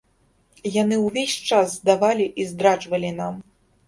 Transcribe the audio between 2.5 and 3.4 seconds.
здраджвалі нам!